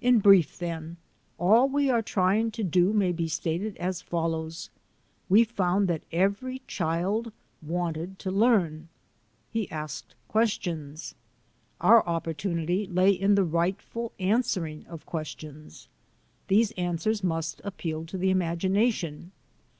In 0.00 0.20
brief, 0.20 0.58
then, 0.58 0.96
all 1.38 1.68
we 1.68 1.90
are 1.90 2.00
trying 2.00 2.52
to 2.52 2.62
do 2.62 2.92
may 2.92 3.10
be 3.10 3.26
stated 3.26 3.76
as 3.78 4.00
follows: 4.00 4.70
We 5.28 5.42
found 5.42 5.88
that 5.88 6.04
every 6.12 6.62
child 6.68 7.32
wanted 7.60 8.20
to 8.20 8.30
learn. 8.30 8.86
He 9.50 9.68
asked 9.72 10.14
questions. 10.28 10.76
He 10.84 11.02
was 11.02 11.04
interested. 11.10 11.84
Our 11.84 12.06
opportunity 12.06 12.86
lay 12.86 13.10
in 13.10 13.34
the 13.34 13.42
rightful 13.42 14.12
answering 14.20 14.86
of 14.86 15.04
questions. 15.04 15.88
These 16.46 16.70
answers 16.76 17.24
must 17.24 17.60
ap 17.64 17.76
peal 17.76 18.04
to 18.06 18.16
the 18.16 18.30
imagination. 18.30 19.32